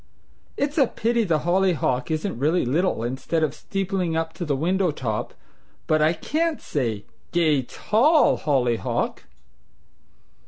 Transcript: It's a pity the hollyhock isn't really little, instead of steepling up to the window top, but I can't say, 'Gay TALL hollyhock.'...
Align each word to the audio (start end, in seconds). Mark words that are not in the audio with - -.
It's 0.57 0.79
a 0.79 0.87
pity 0.87 1.23
the 1.25 1.41
hollyhock 1.45 2.09
isn't 2.09 2.39
really 2.39 2.65
little, 2.65 3.03
instead 3.03 3.43
of 3.43 3.53
steepling 3.53 4.17
up 4.17 4.33
to 4.33 4.45
the 4.45 4.55
window 4.55 4.89
top, 4.89 5.35
but 5.85 6.01
I 6.01 6.13
can't 6.13 6.59
say, 6.59 7.05
'Gay 7.31 7.61
TALL 7.61 8.37
hollyhock.'... 8.37 9.25